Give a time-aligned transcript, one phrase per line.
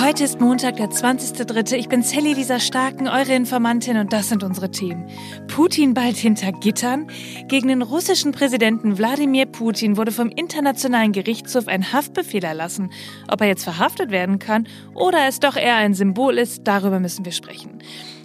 [0.00, 1.74] Heute ist Montag, der 20.3.
[1.76, 5.06] Ich bin Sally Lisa Starken, eure Informantin und das sind unsere Themen.
[5.48, 7.08] Putin bald hinter Gittern.
[7.46, 12.90] Gegen den russischen Präsidenten Wladimir Putin wurde vom Internationalen Gerichtshof ein Haftbefehl erlassen.
[13.28, 17.24] Ob er jetzt verhaftet werden kann oder es doch eher ein Symbol ist, darüber müssen
[17.24, 17.78] wir sprechen.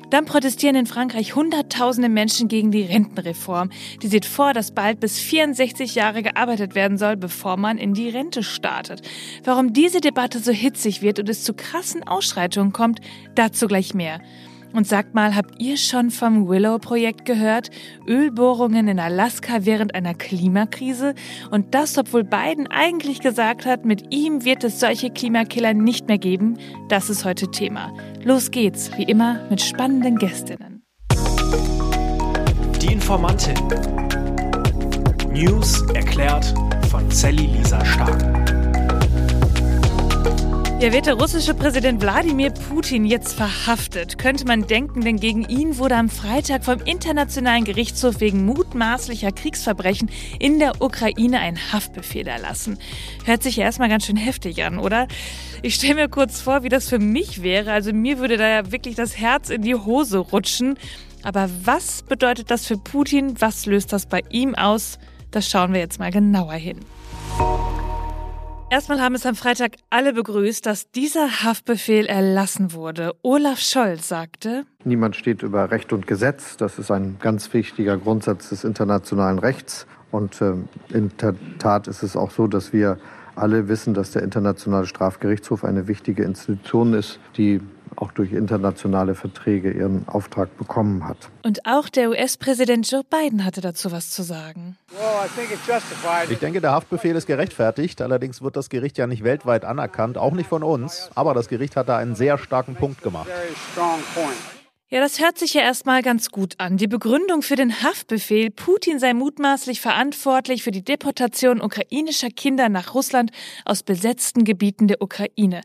[0.10, 3.70] Dann protestieren in Frankreich Hunderttausende Menschen gegen die Rentenreform.
[4.02, 8.10] Die sieht vor, dass bald bis 64 Jahre gearbeitet werden soll, bevor man in die
[8.10, 9.02] Rente startet.
[9.44, 13.02] Warum diese Debatte so hitzig wird und es zu krassen Ausschreitungen kommt,
[13.36, 14.22] dazu gleich mehr.
[14.74, 17.70] Und sagt mal, habt ihr schon vom Willow-Projekt gehört?
[18.08, 21.16] Ölbohrungen in Alaska während einer Klimakrise?
[21.52, 26.18] Und das, obwohl Biden eigentlich gesagt hat, mit ihm wird es solche Klimakiller nicht mehr
[26.18, 26.58] geben.
[26.90, 27.94] Das ist heute Thema.
[28.24, 30.84] Los geht's, wie immer, mit spannenden Gästinnen.
[32.82, 33.56] Die Informantin.
[35.32, 36.54] News erklärt
[36.90, 38.37] von Sally Lisa Stark.
[40.80, 44.20] Ja, wird der russische Präsident Wladimir Putin jetzt verhaftet?
[44.20, 50.12] Könnte man denken, denn gegen ihn wurde am Freitag vom Internationalen Gerichtshof wegen mutmaßlicher Kriegsverbrechen
[50.38, 52.78] in der Ukraine ein Haftbefehl erlassen.
[53.26, 55.08] Hört sich ja erstmal ganz schön heftig an, oder?
[55.64, 57.72] Ich stelle mir kurz vor, wie das für mich wäre.
[57.72, 60.78] Also mir würde da ja wirklich das Herz in die Hose rutschen.
[61.24, 63.42] Aber was bedeutet das für Putin?
[63.42, 65.00] Was löst das bei ihm aus?
[65.32, 66.78] Das schauen wir jetzt mal genauer hin.
[68.70, 73.14] Erstmal haben es am Freitag alle begrüßt, dass dieser Haftbefehl erlassen wurde.
[73.22, 76.58] Olaf Scholz sagte, Niemand steht über Recht und Gesetz.
[76.58, 79.88] Das ist ein ganz wichtiger Grundsatz des internationalen Rechts.
[80.12, 80.56] Und äh,
[80.90, 82.98] in der Tat ist es auch so, dass wir
[83.36, 87.62] alle wissen, dass der Internationale Strafgerichtshof eine wichtige Institution ist, die
[87.96, 91.18] auch durch internationale Verträge ihren Auftrag bekommen hat.
[91.44, 94.78] Und auch der US-Präsident Joe Biden hatte dazu was zu sagen.
[96.30, 98.02] Ich denke, der Haftbefehl ist gerechtfertigt.
[98.02, 101.10] Allerdings wird das Gericht ja nicht weltweit anerkannt, auch nicht von uns.
[101.16, 103.28] Aber das Gericht hat da einen sehr starken Punkt gemacht.
[104.90, 106.78] Ja, das hört sich ja erstmal ganz gut an.
[106.78, 112.94] Die Begründung für den Haftbefehl, Putin sei mutmaßlich verantwortlich für die Deportation ukrainischer Kinder nach
[112.94, 113.32] Russland
[113.66, 115.60] aus besetzten Gebieten der Ukraine.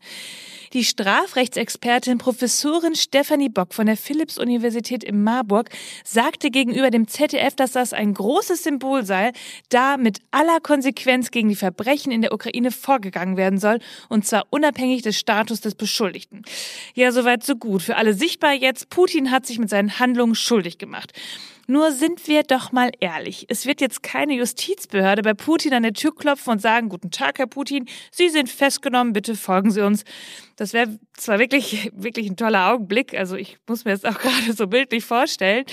[0.72, 5.68] Die Strafrechtsexpertin Professorin Stefanie Bock von der Philipps-Universität in Marburg
[6.02, 9.32] sagte gegenüber dem ZDF, dass das ein großes Symbol sei,
[9.68, 14.46] da mit aller Konsequenz gegen die Verbrechen in der Ukraine vorgegangen werden soll, und zwar
[14.48, 16.42] unabhängig des Status des Beschuldigten.
[16.94, 17.82] Ja, soweit so gut.
[17.82, 21.12] Für alle sichtbar jetzt, Putin hat sich mit seinen Handlungen schuldig gemacht.
[21.66, 23.44] Nur sind wir doch mal ehrlich.
[23.50, 27.38] Es wird jetzt keine Justizbehörde bei Putin an der Tür klopfen und sagen, guten Tag,
[27.38, 30.04] Herr Putin, Sie sind festgenommen, bitte folgen Sie uns.
[30.56, 34.54] Das wäre zwar wirklich, wirklich ein toller Augenblick, also ich muss mir das auch gerade
[34.54, 35.66] so bildlich vorstellen.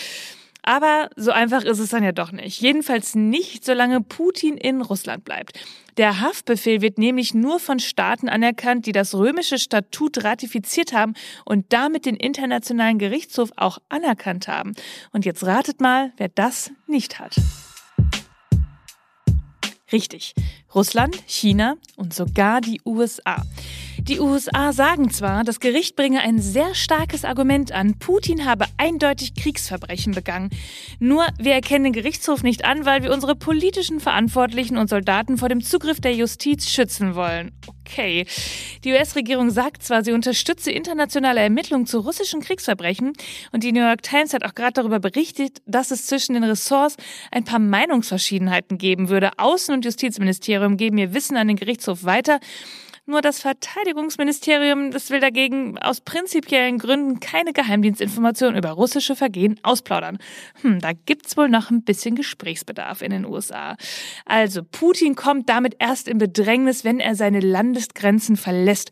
[0.69, 2.61] Aber so einfach ist es dann ja doch nicht.
[2.61, 5.59] Jedenfalls nicht, solange Putin in Russland bleibt.
[5.97, 11.73] Der Haftbefehl wird nämlich nur von Staaten anerkannt, die das römische Statut ratifiziert haben und
[11.73, 14.73] damit den Internationalen Gerichtshof auch anerkannt haben.
[15.11, 17.35] Und jetzt ratet mal, wer das nicht hat.
[19.91, 20.35] Richtig.
[20.75, 23.41] Russland, China und sogar die USA.
[24.01, 29.33] Die USA sagen zwar, das Gericht bringe ein sehr starkes Argument an, Putin habe eindeutig
[29.35, 30.49] Kriegsverbrechen begangen.
[30.99, 35.49] Nur wir erkennen den Gerichtshof nicht an, weil wir unsere politischen Verantwortlichen und Soldaten vor
[35.49, 37.51] dem Zugriff der Justiz schützen wollen.
[37.67, 38.25] Okay.
[38.83, 43.13] Die US-Regierung sagt zwar, sie unterstütze internationale Ermittlungen zu russischen Kriegsverbrechen
[43.51, 46.95] und die New York Times hat auch gerade darüber berichtet, dass es zwischen den Ressorts
[47.31, 49.31] ein paar Meinungsverschiedenheiten geben würde.
[49.39, 52.39] Außen- und Justizministerium geben ihr Wissen an den Gerichtshof weiter.
[53.09, 60.19] Nur das Verteidigungsministerium, das will dagegen aus prinzipiellen Gründen keine Geheimdienstinformationen über russische Vergehen ausplaudern.
[60.61, 63.77] Hm, da gibt's wohl noch ein bisschen Gesprächsbedarf in den USA.
[64.25, 68.91] Also, Putin kommt damit erst in Bedrängnis, wenn er seine Landesgrenzen verlässt.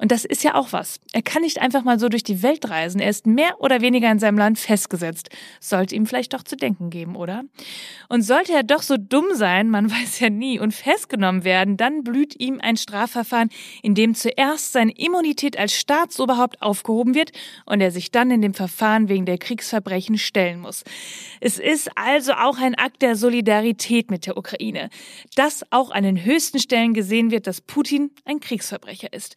[0.00, 1.00] Und das ist ja auch was.
[1.12, 3.00] Er kann nicht einfach mal so durch die Welt reisen.
[3.00, 5.28] Er ist mehr oder weniger in seinem Land festgesetzt.
[5.60, 7.42] Sollte ihm vielleicht doch zu denken geben, oder?
[8.08, 12.04] Und sollte er doch so dumm sein, man weiß ja nie, und festgenommen werden, dann
[12.04, 13.50] blüht ihm ein Strafverfahren,
[13.82, 17.32] in dem zuerst seine Immunität als Staatsoberhaupt aufgehoben wird
[17.66, 20.84] und er sich dann in dem Verfahren wegen der Kriegsverbrechen stellen muss.
[21.40, 24.90] Es ist also auch ein Akt der Solidarität mit der Ukraine,
[25.34, 29.34] dass auch an den höchsten Stellen gesehen wird, dass Putin ein Kriegsverbrecher ist.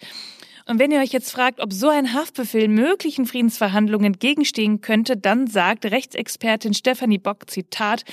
[0.66, 5.48] Und wenn ihr euch jetzt fragt, ob so ein Haftbefehl möglichen Friedensverhandlungen entgegenstehen könnte, dann
[5.48, 8.04] sagt Rechtsexpertin Stefanie Bock, Zitat,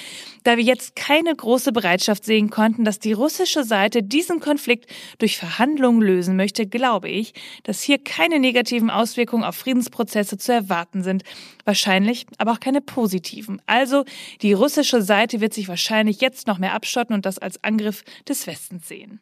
[0.44, 5.36] da wir jetzt keine große Bereitschaft sehen konnten, dass die russische Seite diesen Konflikt durch
[5.36, 7.34] Verhandlungen lösen möchte, glaube ich,
[7.64, 11.24] dass hier keine negativen Auswirkungen auf Friedensprozesse zu erwarten sind.
[11.64, 13.60] Wahrscheinlich aber auch keine positiven.
[13.66, 14.04] Also
[14.42, 18.46] die russische Seite wird sich wahrscheinlich jetzt noch mehr abschotten und das als Angriff des
[18.46, 19.20] Westens sehen.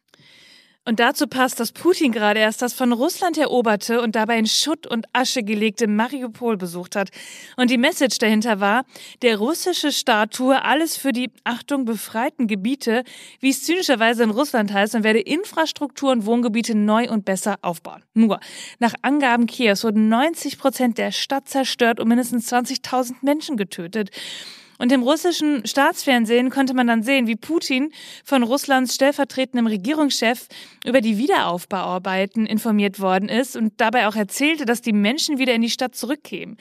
[0.88, 4.86] Und dazu passt, dass Putin gerade erst das von Russland eroberte und dabei in Schutt
[4.86, 7.10] und Asche gelegte Mariupol besucht hat.
[7.56, 8.84] Und die Message dahinter war,
[9.20, 13.02] der russische Staat tue alles für die, Achtung, befreiten Gebiete,
[13.40, 18.04] wie es zynischerweise in Russland heißt, und werde Infrastruktur und Wohngebiete neu und besser aufbauen.
[18.14, 18.38] Nur,
[18.78, 24.12] nach Angaben Kiews wurden 90 Prozent der Stadt zerstört und mindestens 20.000 Menschen getötet.
[24.78, 27.92] Und im russischen Staatsfernsehen konnte man dann sehen, wie Putin
[28.24, 30.48] von Russlands stellvertretendem Regierungschef
[30.84, 35.62] über die Wiederaufbauarbeiten informiert worden ist und dabei auch erzählte, dass die Menschen wieder in
[35.62, 36.56] die Stadt zurückkämen.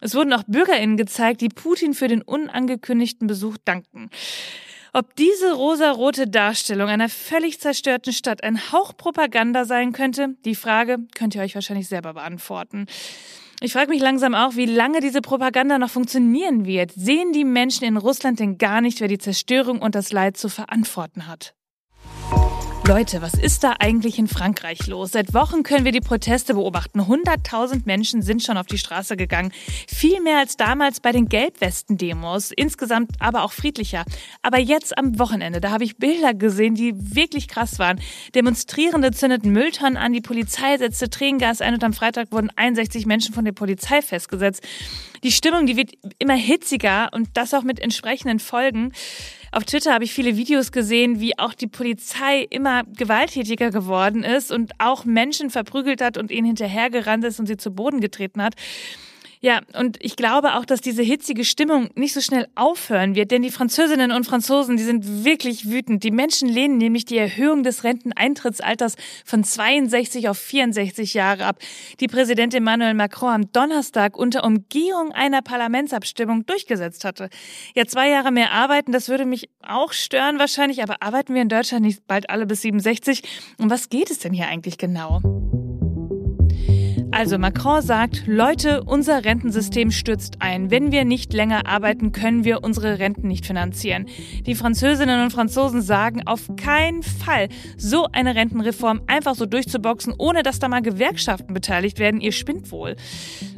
[0.00, 4.10] Es wurden auch BürgerInnen gezeigt, die Putin für den unangekündigten Besuch danken.
[4.92, 10.98] Ob diese rosarote Darstellung einer völlig zerstörten Stadt ein Hauch Propaganda sein könnte, die Frage
[11.16, 12.86] könnt ihr euch wahrscheinlich selber beantworten.
[13.60, 16.92] Ich frage mich langsam auch, wie lange diese Propaganda noch funktionieren wird.
[16.92, 20.48] Sehen die Menschen in Russland denn gar nicht, wer die Zerstörung und das Leid zu
[20.48, 21.54] verantworten hat?
[22.86, 25.12] Leute, was ist da eigentlich in Frankreich los?
[25.12, 27.00] Seit Wochen können wir die Proteste beobachten.
[27.00, 29.52] 100.000 Menschen sind schon auf die Straße gegangen.
[29.88, 32.50] Viel mehr als damals bei den Gelbwesten-Demos.
[32.50, 34.04] Insgesamt aber auch friedlicher.
[34.42, 37.98] Aber jetzt am Wochenende, da habe ich Bilder gesehen, die wirklich krass waren.
[38.34, 43.32] Demonstrierende zündeten Mülltonnen an, die Polizei setzte Tränengas ein und am Freitag wurden 61 Menschen
[43.32, 44.62] von der Polizei festgesetzt.
[45.22, 48.92] Die Stimmung, die wird immer hitziger und das auch mit entsprechenden Folgen.
[49.54, 54.50] Auf Twitter habe ich viele Videos gesehen, wie auch die Polizei immer gewalttätiger geworden ist
[54.50, 58.56] und auch Menschen verprügelt hat und ihnen hinterhergerannt ist und sie zu Boden getreten hat.
[59.44, 63.42] Ja, und ich glaube auch, dass diese hitzige Stimmung nicht so schnell aufhören wird, denn
[63.42, 66.02] die Französinnen und Franzosen, die sind wirklich wütend.
[66.02, 68.96] Die Menschen lehnen nämlich die Erhöhung des Renteneintrittsalters
[69.26, 71.58] von 62 auf 64 Jahre ab,
[72.00, 77.28] die Präsident Emmanuel Macron am Donnerstag unter Umgehung einer Parlamentsabstimmung durchgesetzt hatte.
[77.76, 81.50] Ja, zwei Jahre mehr arbeiten, das würde mich auch stören wahrscheinlich, aber arbeiten wir in
[81.50, 83.22] Deutschland nicht bald alle bis 67?
[83.58, 85.20] Um was geht es denn hier eigentlich genau?
[87.14, 90.72] Also Macron sagt, Leute, unser Rentensystem stürzt ein.
[90.72, 94.06] Wenn wir nicht länger arbeiten, können wir unsere Renten nicht finanzieren.
[94.46, 100.42] Die Französinnen und Franzosen sagen, auf keinen Fall so eine Rentenreform einfach so durchzuboxen, ohne
[100.42, 102.20] dass da mal Gewerkschaften beteiligt werden.
[102.20, 102.96] Ihr spinnt wohl.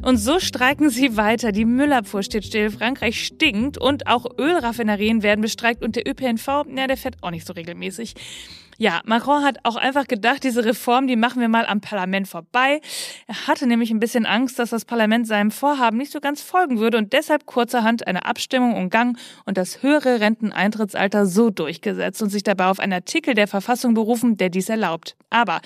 [0.03, 1.51] Und so streiken sie weiter.
[1.51, 6.85] Die Müllabfuhr steht still, Frankreich stinkt und auch Ölraffinerien werden bestreikt und der ÖPNV, ja,
[6.85, 8.13] der fährt auch nicht so regelmäßig.
[8.79, 12.79] Ja, Macron hat auch einfach gedacht, diese Reform, die machen wir mal am Parlament vorbei.
[13.25, 16.77] Er hatte nämlich ein bisschen Angst, dass das Parlament seinem Vorhaben nicht so ganz folgen
[16.77, 22.43] würde und deshalb kurzerhand eine Abstimmung umgangen und das höhere Renteneintrittsalter so durchgesetzt und sich
[22.43, 25.15] dabei auf einen Artikel der Verfassung berufen, der dies erlaubt.
[25.31, 25.59] Aber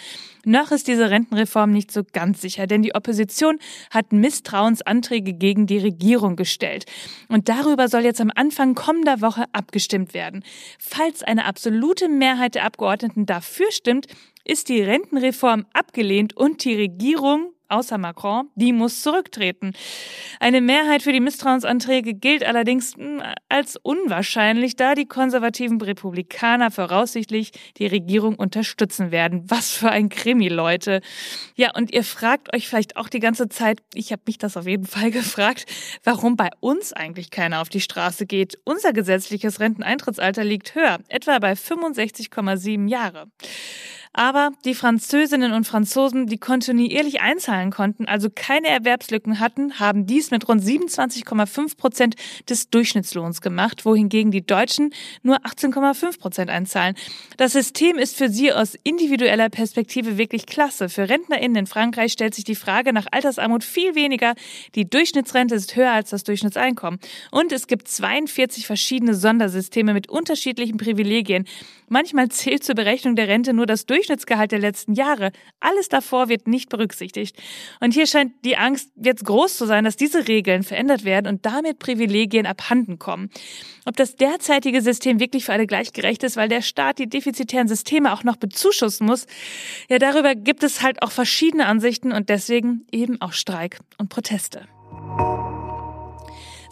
[0.46, 3.60] noch ist diese Rentenreform nicht so ganz sicher, denn die Opposition
[3.92, 6.86] hat Misstrauensanträge gegen die Regierung gestellt.
[7.28, 10.44] Und darüber soll jetzt am Anfang kommender Woche abgestimmt werden.
[10.80, 14.08] Falls eine absolute Mehrheit der Abgeordneten dafür stimmt,
[14.44, 19.74] ist die Rentenreform abgelehnt und die Regierung außer Macron, die muss zurücktreten.
[20.40, 27.52] Eine Mehrheit für die Misstrauensanträge gilt allerdings hm, als unwahrscheinlich, da die konservativen Republikaner voraussichtlich
[27.78, 29.44] die Regierung unterstützen werden.
[29.48, 31.02] Was für ein Krimi, Leute.
[31.56, 34.68] Ja, und ihr fragt euch vielleicht auch die ganze Zeit, ich habe mich das auf
[34.68, 35.66] jeden Fall gefragt,
[36.04, 38.60] warum bei uns eigentlich keiner auf die Straße geht.
[38.64, 43.28] Unser gesetzliches Renteneintrittsalter liegt höher, etwa bei 65,7 Jahre.
[44.14, 50.32] Aber die Französinnen und Franzosen, die kontinuierlich einzahlen konnten, also keine Erwerbslücken hatten, haben dies
[50.32, 52.16] mit rund 27,5 Prozent
[52.50, 54.94] des Durchschnittslohns gemacht, wohingegen die Deutschen
[55.24, 56.96] nur 18,5 Prozent einzahlen.
[57.38, 60.90] Das System ist für sie aus individueller Perspektive wirklich klasse.
[60.90, 64.34] Für RentnerInnen in Frankreich stellt sich die Frage nach Altersarmut viel weniger.
[64.76, 67.00] Die Durchschnittsrente ist höher als das Durchschnittseinkommen.
[67.32, 71.46] Und es gibt 42 verschiedene Sondersysteme mit unterschiedlichen Privilegien.
[71.88, 75.32] Manchmal zählt zur Berechnung der Rente nur das Durchschnittsgehalt der letzten Jahre.
[75.60, 77.38] Alles davor wird nicht berücksichtigt.
[77.82, 81.46] Und hier scheint die Angst jetzt groß zu sein, dass diese Regeln verändert werden und
[81.46, 83.30] damit Privilegien abhanden kommen.
[83.86, 88.12] Ob das derzeitige System wirklich für alle gleichgerecht ist, weil der Staat die defizitären Systeme
[88.12, 89.28] auch noch bezuschussen muss,
[89.88, 94.68] ja, darüber gibt es halt auch verschiedene Ansichten und deswegen eben auch Streik und Proteste.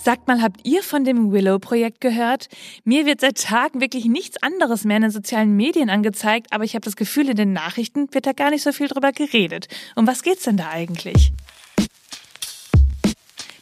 [0.01, 2.47] Sagt mal, habt ihr von dem Willow-Projekt gehört?
[2.85, 6.73] Mir wird seit Tagen wirklich nichts anderes mehr in den sozialen Medien angezeigt, aber ich
[6.73, 9.67] habe das Gefühl, in den Nachrichten wird da gar nicht so viel drüber geredet.
[9.95, 11.33] Um was geht's denn da eigentlich?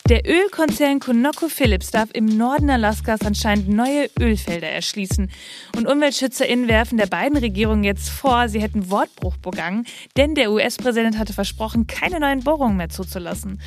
[0.10, 5.30] Der Ölkonzern ConocoPhillips darf im Norden Alaskas anscheinend neue Ölfelder erschließen.
[5.76, 11.18] Und UmweltschützerInnen werfen der beiden Regierungen jetzt vor, sie hätten Wortbruch begangen, denn der US-Präsident
[11.18, 13.60] hatte versprochen, keine neuen Bohrungen mehr zuzulassen.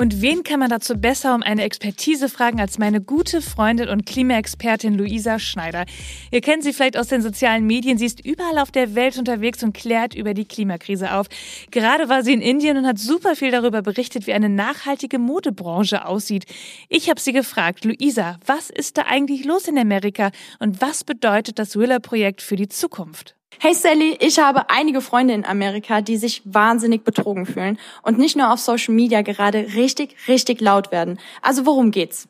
[0.00, 4.06] Und wen kann man dazu besser um eine Expertise fragen als meine gute Freundin und
[4.06, 5.84] Klimaexpertin Luisa Schneider?
[6.30, 7.98] Ihr kennt sie vielleicht aus den sozialen Medien.
[7.98, 11.26] Sie ist überall auf der Welt unterwegs und klärt über die Klimakrise auf.
[11.70, 16.06] Gerade war sie in Indien und hat super viel darüber berichtet, wie eine nachhaltige Modebranche
[16.06, 16.46] aussieht.
[16.88, 20.30] Ich habe sie gefragt, Luisa, was ist da eigentlich los in Amerika
[20.60, 23.36] und was bedeutet das Willer-Projekt für die Zukunft?
[23.58, 28.34] Hey Sally, ich habe einige Freunde in Amerika, die sich wahnsinnig betrogen fühlen und nicht
[28.34, 31.18] nur auf Social Media gerade richtig, richtig laut werden.
[31.42, 32.26] Also worum geht's?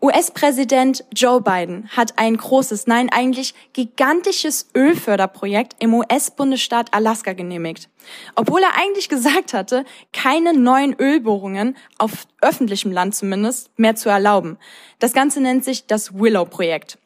[0.00, 7.90] US-Präsident Joe Biden hat ein großes, nein eigentlich gigantisches Ölförderprojekt im US-Bundesstaat Alaska genehmigt.
[8.34, 14.56] Obwohl er eigentlich gesagt hatte, keine neuen Ölbohrungen, auf öffentlichem Land zumindest, mehr zu erlauben.
[14.98, 16.98] Das Ganze nennt sich das Willow-Projekt.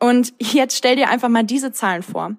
[0.00, 2.36] Und jetzt stell dir einfach mal diese Zahlen vor.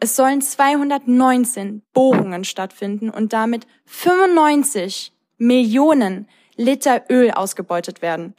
[0.00, 8.34] Es sollen 219 Bohrungen stattfinden und damit 95 Millionen Liter Öl ausgebeutet werden.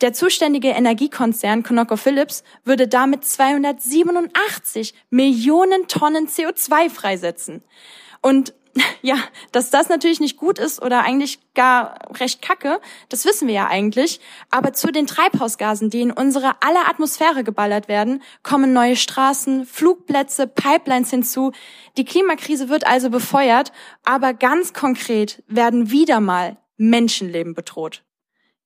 [0.00, 7.62] Der zuständige Energiekonzern ConocoPhillips würde damit 287 Millionen Tonnen CO2 freisetzen.
[8.20, 8.54] Und
[9.02, 9.16] ja,
[9.52, 13.66] dass das natürlich nicht gut ist oder eigentlich gar recht kacke, das wissen wir ja
[13.68, 14.20] eigentlich.
[14.50, 20.46] Aber zu den Treibhausgasen, die in unsere aller Atmosphäre geballert werden, kommen neue Straßen, Flugplätze,
[20.46, 21.52] Pipelines hinzu.
[21.96, 23.72] Die Klimakrise wird also befeuert,
[24.04, 28.02] aber ganz konkret werden wieder mal Menschenleben bedroht.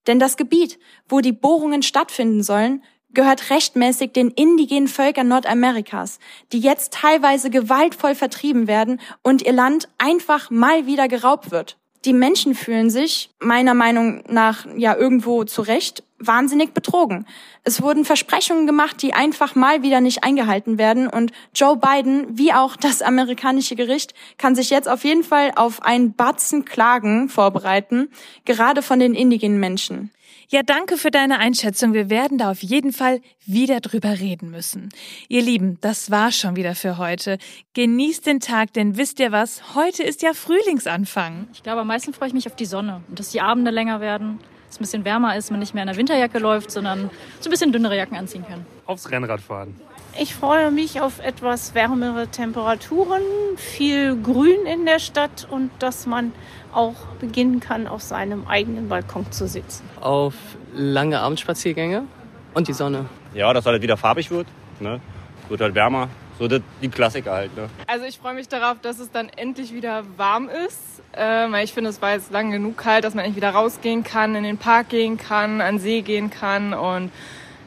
[0.07, 2.83] Denn das Gebiet, wo die Bohrungen stattfinden sollen,
[3.15, 6.19] gehört rechtmäßig den indigenen Völkern Nordamerikas,
[6.53, 11.79] die jetzt teilweise gewaltvoll vertrieben werden und ihr Land einfach mal wieder geraubt wird.
[12.05, 17.27] Die Menschen fühlen sich, meiner Meinung nach ja irgendwo zurecht, wahnsinnig betrogen.
[17.65, 22.53] Es wurden Versprechungen gemacht, die einfach mal wieder nicht eingehalten werden und Joe Biden, wie
[22.53, 28.11] auch das amerikanische Gericht, kann sich jetzt auf jeden Fall auf ein Batzen Klagen vorbereiten,
[28.45, 30.11] gerade von den indigenen Menschen.
[30.51, 31.93] Ja, danke für deine Einschätzung.
[31.93, 34.89] Wir werden da auf jeden Fall wieder drüber reden müssen.
[35.29, 37.37] Ihr Lieben, das war schon wieder für heute.
[37.75, 39.75] Genießt den Tag, denn wisst ihr was?
[39.75, 41.49] Heute ist ja Frühlingsanfang.
[41.53, 44.01] Ich glaube, am meisten freue ich mich auf die Sonne und dass die Abende länger
[44.01, 47.11] werden, es ein bisschen wärmer ist, man nicht mehr in der Winterjacke läuft, sondern
[47.41, 48.67] so ein bisschen dünnere Jacken anziehen kann.
[48.87, 49.75] Aufs Rennrad fahren.
[50.21, 53.23] Ich freue mich auf etwas wärmere Temperaturen,
[53.57, 56.33] viel Grün in der Stadt und dass man
[56.73, 59.89] auch beginnen kann, auf seinem eigenen Balkon zu sitzen.
[60.01, 60.35] Auf
[60.75, 62.05] lange Abendspaziergänge
[62.55, 63.07] und die Sonne.
[63.35, 64.47] Ja, dass halt wieder farbig wird.
[64.81, 65.01] Ne?
[65.49, 66.09] Wird halt wärmer.
[66.39, 67.57] So die Klassiker halt.
[67.57, 67.69] Ne?
[67.87, 71.03] Also ich freue mich darauf, dass es dann endlich wieder warm ist.
[71.15, 74.35] Ähm, ich finde, es war jetzt lang genug kalt, dass man endlich wieder rausgehen kann,
[74.35, 77.11] in den Park gehen kann, an den See gehen kann und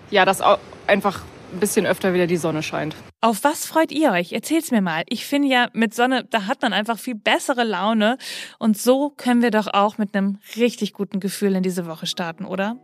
[0.10, 1.22] ja, dass auch einfach
[1.54, 2.96] ein bisschen öfter wieder die Sonne scheint.
[3.20, 4.32] Auf was freut ihr euch?
[4.32, 5.04] Erzählt's mir mal.
[5.08, 8.18] Ich finde ja, mit Sonne, da hat man einfach viel bessere Laune.
[8.58, 12.46] Und so können wir doch auch mit einem richtig guten Gefühl in diese Woche starten,
[12.46, 12.78] oder?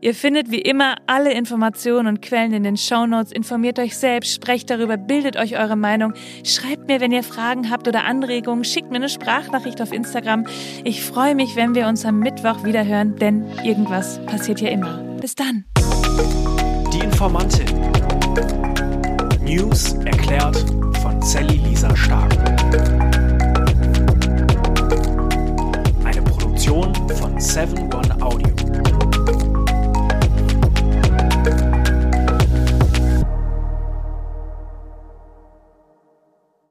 [0.00, 3.32] Ihr findet wie immer alle Informationen und Quellen in den Shownotes.
[3.32, 6.12] Informiert euch selbst, sprecht darüber, bildet euch eure Meinung.
[6.44, 8.64] Schreibt mir, wenn ihr Fragen habt oder Anregungen.
[8.64, 10.46] Schickt mir eine Sprachnachricht auf Instagram.
[10.84, 14.98] Ich freue mich, wenn wir uns am Mittwoch wieder hören, denn irgendwas passiert ja immer.
[15.20, 15.64] Bis dann.
[16.92, 17.66] Die Informantin.
[19.42, 20.56] News erklärt
[21.00, 22.34] von Sally Lisa Stark.
[26.04, 28.55] Eine Produktion von 7 One Audio.